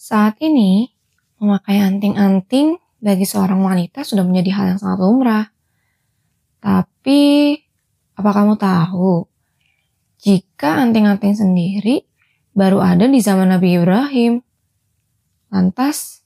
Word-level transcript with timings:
Saat 0.00 0.40
ini, 0.40 0.88
memakai 1.44 1.76
anting-anting 1.76 2.80
bagi 3.04 3.28
seorang 3.28 3.60
wanita 3.60 4.00
sudah 4.00 4.24
menjadi 4.24 4.56
hal 4.56 4.64
yang 4.72 4.80
sangat 4.80 4.98
lumrah. 5.04 5.52
Tapi, 6.56 7.52
apa 8.16 8.30
kamu 8.32 8.56
tahu 8.56 9.28
jika 10.16 10.80
anting-anting 10.88 11.36
sendiri 11.36 12.08
baru 12.56 12.80
ada 12.80 13.04
di 13.04 13.20
zaman 13.20 13.52
Nabi 13.52 13.76
Ibrahim? 13.76 14.40
Lantas, 15.52 16.24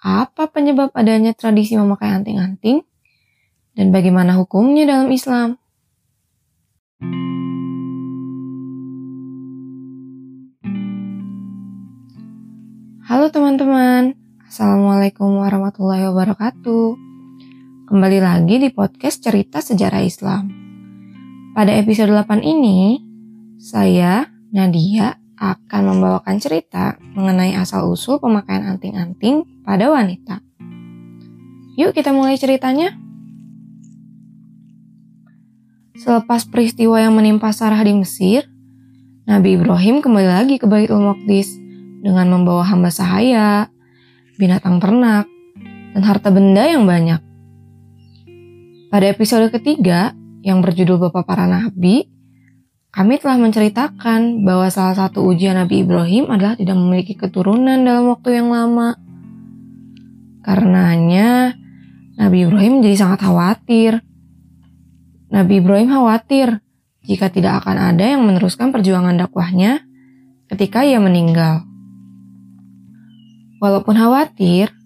apa 0.00 0.48
penyebab 0.48 0.88
adanya 0.96 1.36
tradisi 1.36 1.76
memakai 1.76 2.08
anting-anting 2.08 2.88
dan 3.76 3.92
bagaimana 3.92 4.32
hukumnya 4.40 4.88
dalam 4.88 5.12
Islam? 5.12 5.60
Halo 13.04 13.28
teman-teman, 13.28 14.16
Assalamualaikum 14.48 15.36
warahmatullahi 15.36 16.08
wabarakatuh. 16.08 16.96
Kembali 17.84 18.16
lagi 18.16 18.56
di 18.56 18.72
podcast 18.72 19.20
Cerita 19.20 19.60
Sejarah 19.60 20.00
Islam. 20.00 20.48
Pada 21.52 21.76
episode 21.76 22.08
8 22.08 22.40
ini, 22.40 22.96
saya, 23.60 24.24
Nadia, 24.56 25.20
akan 25.36 25.82
membawakan 25.84 26.40
cerita 26.40 26.96
mengenai 27.12 27.52
asal-usul 27.52 28.24
pemakaian 28.24 28.72
anting-anting 28.72 29.44
pada 29.68 29.92
wanita. 29.92 30.40
Yuk 31.76 31.92
kita 31.92 32.08
mulai 32.16 32.40
ceritanya. 32.40 32.96
Selepas 36.00 36.48
peristiwa 36.48 36.96
yang 37.04 37.12
menimpa 37.12 37.52
Sarah 37.52 37.84
di 37.84 37.92
Mesir, 37.92 38.48
Nabi 39.28 39.60
Ibrahim 39.60 40.00
kembali 40.00 40.28
lagi 40.40 40.56
ke 40.56 40.64
Baitul 40.64 41.04
Maqdis 41.04 41.63
dengan 42.04 42.28
membawa 42.28 42.68
hamba 42.68 42.92
sahaya, 42.92 43.72
binatang 44.36 44.76
ternak, 44.76 45.24
dan 45.96 46.02
harta 46.04 46.28
benda 46.28 46.68
yang 46.68 46.84
banyak. 46.84 47.24
Pada 48.92 49.08
episode 49.08 49.48
ketiga, 49.48 50.12
yang 50.44 50.60
berjudul 50.60 51.08
Bapak 51.08 51.24
Para 51.24 51.48
Nabi, 51.48 52.04
kami 52.92 53.18
telah 53.18 53.40
menceritakan 53.40 54.44
bahwa 54.44 54.68
salah 54.68 54.94
satu 54.94 55.24
ujian 55.24 55.56
Nabi 55.56 55.82
Ibrahim 55.82 56.30
adalah 56.30 56.54
tidak 56.54 56.76
memiliki 56.78 57.16
keturunan 57.16 57.80
dalam 57.82 58.12
waktu 58.12 58.38
yang 58.38 58.52
lama. 58.52 58.94
Karenanya, 60.44 61.56
Nabi 62.20 62.46
Ibrahim 62.46 62.78
menjadi 62.78 62.96
sangat 63.00 63.24
khawatir. 63.24 64.04
Nabi 65.32 65.58
Ibrahim 65.58 65.90
khawatir 65.90 66.62
jika 67.02 67.32
tidak 67.32 67.64
akan 67.64 67.96
ada 67.96 68.04
yang 68.14 68.22
meneruskan 68.22 68.70
perjuangan 68.70 69.18
dakwahnya 69.18 69.82
ketika 70.52 70.86
ia 70.86 71.02
meninggal. 71.02 71.73
Walaupun 73.64 73.96
khawatir, 73.96 74.76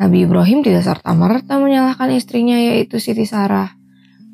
Nabi 0.00 0.24
Ibrahim 0.24 0.64
tidak 0.64 0.88
serta-merta 0.88 1.60
menyalahkan 1.60 2.08
istrinya 2.16 2.56
yaitu 2.56 2.96
Siti 2.96 3.28
Sarah 3.28 3.76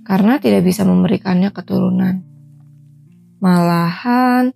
karena 0.07 0.39
tidak 0.39 0.63
bisa 0.63 0.87
memberikannya 0.87 1.51
keturunan. 1.51 2.23
Malahan, 3.43 4.55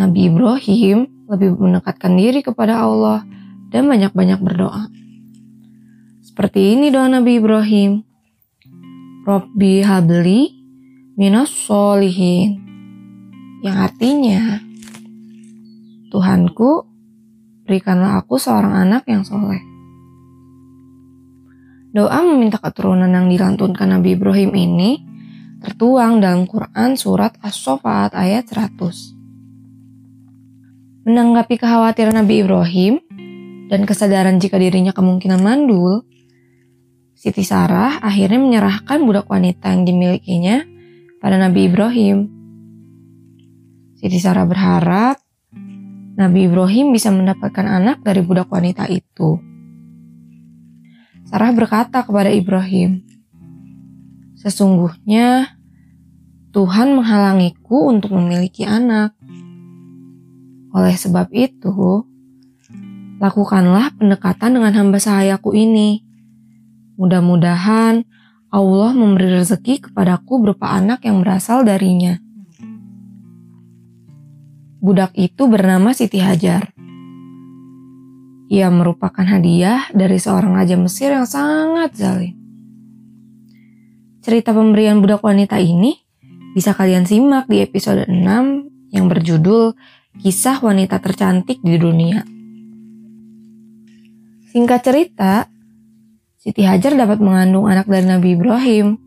Nabi 0.00 0.32
Ibrahim 0.32 1.28
lebih 1.28 1.60
mendekatkan 1.60 2.16
diri 2.16 2.40
kepada 2.40 2.80
Allah 2.80 3.28
dan 3.68 3.92
banyak-banyak 3.92 4.40
berdoa. 4.40 4.88
Seperti 6.24 6.80
ini 6.80 6.88
doa 6.88 7.12
Nabi 7.12 7.36
Ibrahim. 7.36 8.08
Robbi 9.28 9.84
habli 9.84 10.48
minas 11.20 11.52
solihin. 11.52 12.56
Yang 13.60 13.76
artinya, 13.92 14.64
Tuhanku, 16.08 16.93
berikanlah 17.64 18.20
aku 18.20 18.36
seorang 18.36 18.76
anak 18.76 19.08
yang 19.08 19.24
soleh. 19.24 19.64
Doa 21.94 22.26
meminta 22.26 22.58
keturunan 22.60 23.08
yang 23.08 23.32
dilantunkan 23.32 23.86
Nabi 23.86 24.18
Ibrahim 24.18 24.50
ini 24.52 24.90
tertuang 25.64 26.20
dalam 26.20 26.44
Quran 26.44 27.00
surat 27.00 27.40
As-Sofat 27.40 28.12
ayat 28.12 28.44
100. 28.50 31.08
Menanggapi 31.08 31.56
kekhawatiran 31.56 32.20
Nabi 32.20 32.44
Ibrahim 32.44 33.00
dan 33.72 33.88
kesadaran 33.88 34.36
jika 34.36 34.60
dirinya 34.60 34.92
kemungkinan 34.92 35.40
mandul, 35.40 36.04
Siti 37.16 37.40
Sarah 37.40 38.04
akhirnya 38.04 38.36
menyerahkan 38.36 39.00
budak 39.00 39.32
wanita 39.32 39.72
yang 39.72 39.88
dimilikinya 39.88 40.60
pada 41.24 41.40
Nabi 41.40 41.72
Ibrahim. 41.72 42.28
Siti 43.96 44.20
Sarah 44.20 44.44
berharap 44.44 45.23
Nabi 46.14 46.46
Ibrahim 46.46 46.94
bisa 46.94 47.10
mendapatkan 47.10 47.66
anak 47.66 48.06
dari 48.06 48.22
budak 48.22 48.46
wanita 48.46 48.86
itu. 48.86 49.34
Sarah 51.26 51.50
berkata 51.50 52.06
kepada 52.06 52.30
Ibrahim, 52.30 53.02
"Sesungguhnya 54.38 55.58
Tuhan 56.54 56.94
menghalangiku 56.94 57.90
untuk 57.90 58.14
memiliki 58.14 58.62
anak. 58.62 59.18
Oleh 60.70 60.94
sebab 60.94 61.34
itu, 61.34 62.06
lakukanlah 63.18 63.90
pendekatan 63.98 64.54
dengan 64.54 64.70
hamba 64.70 65.02
sahayaku 65.02 65.50
ini. 65.58 66.06
Mudah-mudahan 66.94 68.06
Allah 68.54 68.90
memberi 68.94 69.34
rezeki 69.34 69.90
kepadaku 69.90 70.38
berupa 70.38 70.70
anak 70.70 71.02
yang 71.02 71.26
berasal 71.26 71.66
darinya." 71.66 72.23
Budak 74.84 75.16
itu 75.16 75.48
bernama 75.48 75.96
Siti 75.96 76.20
Hajar. 76.20 76.76
Ia 78.52 78.68
merupakan 78.68 79.24
hadiah 79.24 79.88
dari 79.96 80.20
seorang 80.20 80.52
raja 80.52 80.76
Mesir 80.76 81.08
yang 81.08 81.24
sangat 81.24 81.96
zalim. 81.96 82.36
Cerita 84.20 84.52
pemberian 84.52 85.00
budak 85.00 85.24
wanita 85.24 85.56
ini 85.56 86.04
bisa 86.52 86.76
kalian 86.76 87.08
simak 87.08 87.48
di 87.48 87.64
episode 87.64 88.04
6 88.04 88.92
yang 88.92 89.08
berjudul 89.08 89.72
Kisah 90.20 90.60
Wanita 90.60 91.00
Tercantik 91.00 91.64
di 91.64 91.80
Dunia. 91.80 92.20
Singkat 94.52 94.80
cerita, 94.84 95.48
Siti 96.36 96.60
Hajar 96.60 96.92
dapat 96.92 97.24
mengandung 97.24 97.72
anak 97.72 97.88
dari 97.88 98.04
Nabi 98.04 98.36
Ibrahim. 98.36 99.00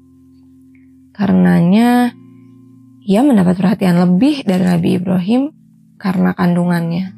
Karenanya, 1.14 2.18
ia 3.06 3.22
mendapat 3.22 3.62
perhatian 3.62 4.02
lebih 4.02 4.42
dari 4.42 4.66
Nabi 4.66 4.98
Ibrahim 4.98 5.54
karena 5.98 6.34
kandungannya. 6.38 7.14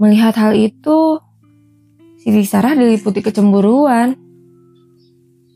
Melihat 0.00 0.36
hal 0.40 0.56
itu, 0.56 1.20
Siti 2.20 2.44
Sarah 2.44 2.76
diliputi 2.76 3.24
kecemburuan. 3.24 4.16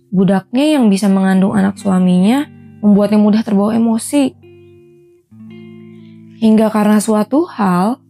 Budaknya 0.08 0.80
yang 0.80 0.88
bisa 0.88 1.08
mengandung 1.12 1.52
anak 1.52 1.76
suaminya 1.76 2.48
membuatnya 2.84 3.20
mudah 3.20 3.40
terbawa 3.40 3.72
emosi. 3.72 4.36
Hingga 6.44 6.68
karena 6.68 7.00
suatu 7.00 7.48
hal, 7.48 8.00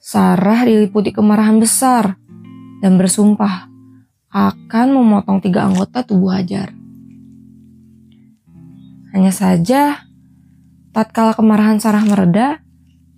Sarah 0.00 0.64
diliputi 0.64 1.12
kemarahan 1.12 1.60
besar 1.60 2.16
dan 2.80 2.96
bersumpah 2.96 3.68
akan 4.32 4.86
memotong 4.96 5.44
tiga 5.44 5.68
anggota 5.68 6.00
tubuh 6.00 6.32
Hajar. 6.32 6.72
Hanya 9.12 9.34
saja, 9.34 10.08
Tatkala 10.90 11.38
kemarahan 11.38 11.78
Sarah 11.78 12.02
mereda, 12.02 12.58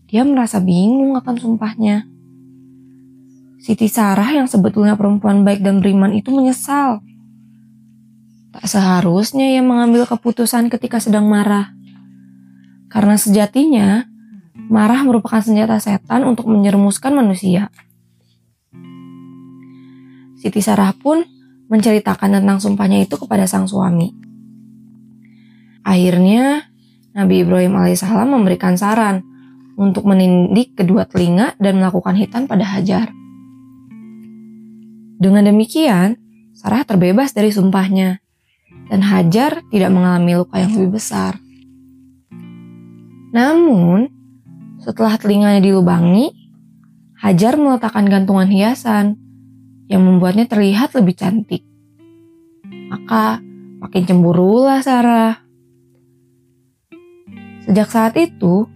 dia 0.05 0.29
merasa 0.29 0.61
bingung 0.61 1.17
akan 1.17 1.35
sumpahnya. 1.41 2.05
Siti 3.63 3.89
Sarah 3.89 4.29
yang 4.29 4.45
sebetulnya 4.45 4.93
perempuan 4.93 5.41
baik 5.41 5.65
dan 5.65 5.81
beriman 5.81 6.13
itu 6.13 6.29
menyesal. 6.29 7.01
Tak 8.53 8.69
seharusnya 8.69 9.49
ia 9.49 9.65
mengambil 9.65 10.05
keputusan 10.05 10.69
ketika 10.69 11.01
sedang 11.01 11.25
marah. 11.31 11.73
Karena 12.93 13.17
sejatinya, 13.17 14.05
marah 14.69 15.01
merupakan 15.01 15.41
senjata 15.41 15.81
setan 15.81 16.29
untuk 16.29 16.53
menyerumuskan 16.53 17.17
manusia. 17.17 17.73
Siti 20.37 20.61
Sarah 20.61 20.93
pun 20.93 21.25
menceritakan 21.73 22.43
tentang 22.43 22.61
sumpahnya 22.61 23.01
itu 23.01 23.17
kepada 23.17 23.49
sang 23.49 23.65
suami. 23.65 24.13
Akhirnya, 25.87 26.72
Nabi 27.13 27.45
Ibrahim 27.45 27.77
alaihissalam 27.77 28.29
memberikan 28.33 28.77
saran 28.81 29.21
untuk 29.77 30.09
menindik 30.09 30.77
kedua 30.77 31.05
telinga 31.05 31.53
dan 31.61 31.81
melakukan 31.81 32.17
hitam 32.17 32.49
pada 32.49 32.65
Hajar. 32.65 33.13
Dengan 35.21 35.47
demikian, 35.47 36.19
Sarah 36.57 36.83
terbebas 36.83 37.37
dari 37.37 37.53
sumpahnya, 37.53 38.21
dan 38.89 39.01
Hajar 39.05 39.61
tidak 39.69 39.91
mengalami 39.93 40.41
luka 40.41 40.61
yang 40.61 40.73
lebih 40.77 40.99
besar. 41.01 41.37
Namun, 43.33 44.09
setelah 44.81 45.17
telinganya 45.17 45.61
dilubangi, 45.63 46.33
Hajar 47.23 47.55
meletakkan 47.55 48.09
gantungan 48.11 48.51
hiasan 48.51 49.15
yang 49.87 50.03
membuatnya 50.03 50.51
terlihat 50.51 50.91
lebih 50.99 51.15
cantik. 51.15 51.63
Maka 52.67 53.39
makin 53.79 54.03
cemburulah 54.09 54.83
Sarah. 54.83 55.42
Sejak 57.73 57.89
saat 57.89 58.15
itu, 58.21 58.69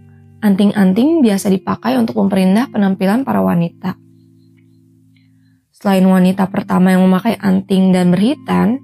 Anting-anting 0.46 1.24
biasa 1.24 1.48
dipakai 1.48 1.96
untuk 1.96 2.20
memperindah 2.20 2.68
penampilan 2.68 3.24
para 3.24 3.40
wanita. 3.40 3.96
Selain 5.74 6.04
wanita 6.04 6.46
pertama 6.52 6.92
yang 6.92 7.08
memakai 7.08 7.40
anting 7.40 7.90
dan 7.90 8.12
berhitan, 8.12 8.78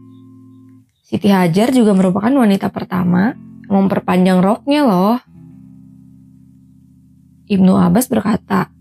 Siti 1.04 1.28
Hajar 1.28 1.70
juga 1.70 1.92
merupakan 1.92 2.32
wanita 2.32 2.72
pertama 2.72 3.36
yang 3.68 3.84
memperpanjang 3.84 4.40
roknya 4.40 4.80
loh. 4.82 5.20
Ibnu 7.52 7.72
Abbas 7.76 8.08
berkata, 8.08 8.72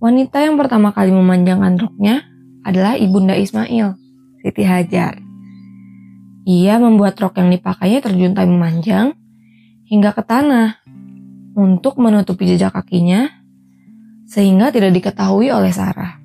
wanita 0.00 0.42
yang 0.42 0.56
pertama 0.56 0.96
kali 0.96 1.12
memanjangkan 1.12 1.76
roknya 1.76 2.24
adalah 2.64 2.96
Ibunda 2.96 3.36
Ismail, 3.36 4.00
Siti 4.40 4.64
Hajar. 4.64 5.20
Ia 6.48 6.80
membuat 6.80 7.20
rok 7.20 7.36
yang 7.36 7.52
dipakainya 7.52 8.00
terjuntai 8.00 8.48
memanjang 8.48 9.19
hingga 9.90 10.14
ke 10.14 10.22
tanah 10.22 10.78
untuk 11.58 11.98
menutupi 11.98 12.46
jejak 12.46 12.70
kakinya 12.70 13.26
sehingga 14.30 14.70
tidak 14.70 14.94
diketahui 14.94 15.50
oleh 15.50 15.74
Sarah. 15.74 16.22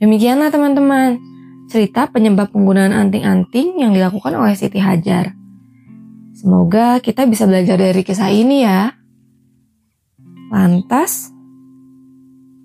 Demikianlah 0.00 0.48
teman-teman, 0.48 1.20
cerita 1.68 2.08
penyebab 2.08 2.48
penggunaan 2.48 2.96
anting-anting 2.96 3.84
yang 3.84 3.92
dilakukan 3.92 4.32
oleh 4.32 4.56
Siti 4.56 4.80
Hajar. 4.80 5.36
Semoga 6.32 6.98
kita 7.04 7.28
bisa 7.28 7.44
belajar 7.44 7.76
dari 7.76 8.00
kisah 8.00 8.32
ini 8.32 8.64
ya. 8.64 8.96
Lantas, 10.48 11.28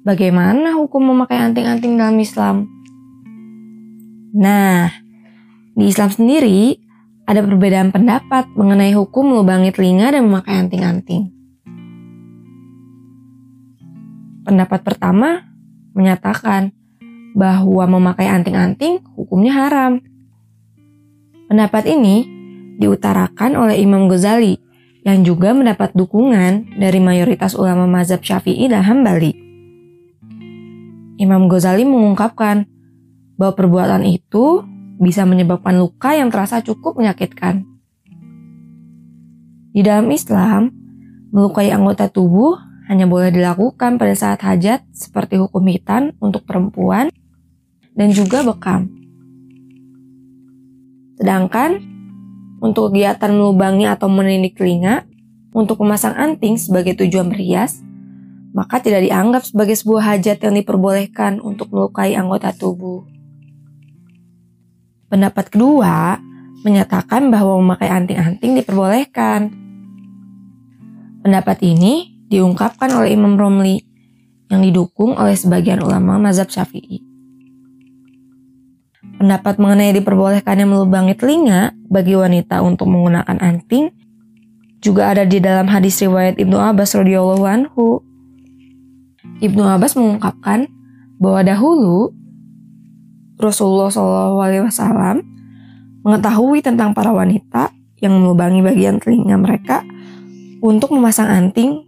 bagaimana 0.08 0.80
hukum 0.80 1.04
memakai 1.12 1.44
anting-anting 1.44 2.00
dalam 2.00 2.16
Islam? 2.18 2.66
Nah, 4.32 4.90
di 5.76 5.86
Islam 5.86 6.10
sendiri 6.12 6.89
ada 7.30 7.46
perbedaan 7.46 7.94
pendapat 7.94 8.50
mengenai 8.58 8.98
hukum 8.98 9.30
melubangi 9.30 9.70
telinga 9.70 10.18
dan 10.18 10.26
memakai 10.26 10.66
anting-anting. 10.66 11.30
Pendapat 14.50 14.82
pertama 14.82 15.46
menyatakan 15.94 16.74
bahwa 17.38 17.86
memakai 17.86 18.26
anting-anting 18.26 19.06
hukumnya 19.14 19.54
haram. 19.54 20.02
Pendapat 21.46 21.86
ini 21.86 22.26
diutarakan 22.82 23.54
oleh 23.54 23.78
Imam 23.78 24.10
Ghazali 24.10 24.58
yang 25.06 25.22
juga 25.22 25.54
mendapat 25.54 25.94
dukungan 25.94 26.82
dari 26.82 26.98
mayoritas 26.98 27.54
ulama 27.54 27.86
mazhab 27.86 28.26
Syafi'i 28.26 28.66
dan 28.74 28.82
Hambali. 28.90 29.38
Imam 31.22 31.46
Ghazali 31.46 31.86
mengungkapkan 31.86 32.66
bahwa 33.38 33.54
perbuatan 33.54 34.02
itu 34.10 34.66
bisa 35.00 35.24
menyebabkan 35.24 35.80
luka 35.80 36.12
yang 36.12 36.28
terasa 36.28 36.60
cukup 36.60 37.00
menyakitkan. 37.00 37.64
Di 39.72 39.80
dalam 39.80 40.12
Islam, 40.12 40.76
melukai 41.32 41.72
anggota 41.72 42.12
tubuh 42.12 42.60
hanya 42.92 43.08
boleh 43.08 43.32
dilakukan 43.32 43.96
pada 43.96 44.14
saat 44.18 44.44
hajat 44.44 44.84
seperti 44.92 45.40
hukum 45.40 45.64
hitan 45.72 46.12
untuk 46.20 46.44
perempuan 46.44 47.08
dan 47.96 48.10
juga 48.12 48.44
bekam. 48.44 48.92
Sedangkan 51.16 51.80
untuk 52.60 52.92
kegiatan 52.92 53.32
melubangi 53.32 53.88
atau 53.88 54.12
menindik 54.12 54.60
telinga 54.60 55.08
untuk 55.56 55.80
memasang 55.80 56.18
anting 56.18 56.60
sebagai 56.60 56.98
tujuan 57.00 57.32
berhias, 57.32 57.80
maka 58.52 58.82
tidak 58.82 59.06
dianggap 59.06 59.46
sebagai 59.46 59.78
sebuah 59.78 60.16
hajat 60.16 60.44
yang 60.44 60.56
diperbolehkan 60.58 61.40
untuk 61.40 61.70
melukai 61.72 62.18
anggota 62.18 62.52
tubuh. 62.52 63.19
Pendapat 65.10 65.50
kedua 65.50 66.22
menyatakan 66.62 67.34
bahwa 67.34 67.58
memakai 67.58 67.90
anting-anting 67.90 68.62
diperbolehkan. 68.62 69.50
Pendapat 71.26 71.58
ini 71.66 72.14
diungkapkan 72.30 72.94
oleh 72.94 73.18
Imam 73.18 73.34
Romli 73.34 73.82
yang 74.54 74.62
didukung 74.62 75.18
oleh 75.18 75.34
sebagian 75.34 75.82
ulama 75.82 76.22
mazhab 76.22 76.50
Syafi'i. 76.50 77.02
Pendapat 79.20 79.60
mengenai 79.60 79.92
diperbolehkannya 79.98 80.64
melubangi 80.70 81.18
telinga 81.18 81.76
bagi 81.90 82.16
wanita 82.16 82.64
untuk 82.64 82.88
menggunakan 82.88 83.36
anting 83.42 83.92
juga 84.80 85.12
ada 85.12 85.28
di 85.28 85.44
dalam 85.44 85.68
hadis 85.68 86.00
riwayat 86.00 86.40
Ibnu 86.40 86.56
Abbas 86.56 86.96
radhiyallahu 86.96 87.44
anhu. 87.44 88.00
Ibnu 89.44 89.60
Abbas 89.60 90.00
mengungkapkan 90.00 90.72
bahwa 91.20 91.44
dahulu 91.44 92.16
Rasulullah 93.40 93.88
SAW 93.88 95.24
mengetahui 96.04 96.60
tentang 96.60 96.92
para 96.92 97.16
wanita 97.16 97.72
yang 98.04 98.20
melubangi 98.20 98.60
bagian 98.60 99.00
telinga 99.00 99.40
mereka 99.40 99.88
untuk 100.60 100.92
memasang 100.92 101.32
anting 101.32 101.88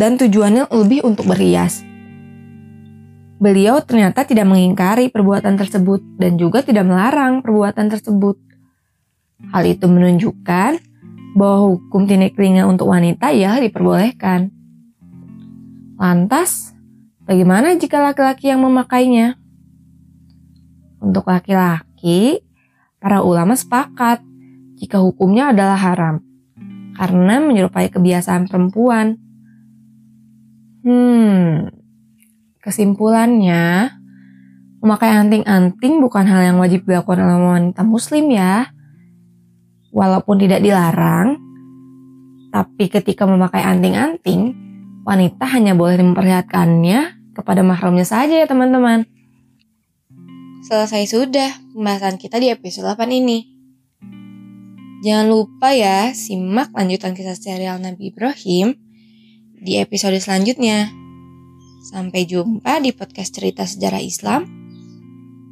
dan 0.00 0.16
tujuannya 0.16 0.72
lebih 0.72 1.04
untuk 1.04 1.28
berhias. 1.28 1.84
Beliau 3.40 3.80
ternyata 3.80 4.24
tidak 4.28 4.48
mengingkari 4.48 5.08
perbuatan 5.08 5.56
tersebut 5.56 6.00
dan 6.20 6.36
juga 6.36 6.60
tidak 6.60 6.84
melarang 6.84 7.40
perbuatan 7.40 7.88
tersebut. 7.88 8.36
Hal 9.52 9.64
itu 9.64 9.88
menunjukkan 9.88 10.76
bahwa 11.32 11.58
hukum 11.72 12.04
tinik 12.04 12.36
telinga 12.36 12.68
untuk 12.68 12.92
wanita 12.92 13.32
ya 13.32 13.56
diperbolehkan. 13.56 14.52
Lantas, 15.96 16.76
bagaimana 17.24 17.72
jika 17.80 18.04
laki-laki 18.04 18.52
yang 18.52 18.60
memakainya? 18.60 19.39
Untuk 21.00 21.26
laki-laki, 21.26 22.44
para 23.00 23.24
ulama 23.24 23.56
sepakat 23.56 24.20
jika 24.76 25.00
hukumnya 25.00 25.52
adalah 25.52 25.80
haram 25.80 26.20
karena 27.00 27.40
menyerupai 27.40 27.88
kebiasaan 27.88 28.44
perempuan. 28.44 29.16
Hmm, 30.84 31.68
kesimpulannya, 32.60 33.96
memakai 34.84 35.12
anting-anting 35.12 36.00
bukan 36.00 36.24
hal 36.28 36.40
yang 36.52 36.56
wajib 36.60 36.84
dilakukan 36.84 37.20
oleh 37.24 37.40
wanita 37.40 37.84
muslim 37.84 38.28
ya. 38.32 38.68
Walaupun 39.90 40.36
tidak 40.38 40.60
dilarang, 40.60 41.40
tapi 42.52 42.88
ketika 42.92 43.24
memakai 43.24 43.64
anting-anting, 43.64 44.54
wanita 45.04 45.44
hanya 45.50 45.72
boleh 45.72 45.98
memperlihatkannya 46.00 47.32
kepada 47.34 47.60
mahramnya 47.64 48.06
saja 48.06 48.44
ya 48.44 48.46
teman-teman. 48.46 49.08
Selesai 50.60 51.08
sudah 51.08 51.50
pembahasan 51.72 52.20
kita 52.20 52.36
di 52.36 52.52
episode 52.52 52.84
8 52.84 53.08
ini. 53.08 53.48
Jangan 55.00 55.32
lupa 55.32 55.72
ya, 55.72 56.12
simak 56.12 56.76
lanjutan 56.76 57.16
kisah 57.16 57.32
serial 57.32 57.80
Nabi 57.80 58.12
Ibrahim 58.12 58.76
di 59.56 59.80
episode 59.80 60.20
selanjutnya. 60.20 60.92
Sampai 61.88 62.28
jumpa 62.28 62.76
di 62.84 62.92
podcast 62.92 63.32
cerita 63.32 63.64
sejarah 63.64 64.04
Islam. 64.04 64.44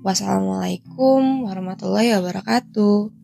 Wassalamualaikum 0.04 1.48
warahmatullahi 1.48 2.12
wabarakatuh. 2.20 3.17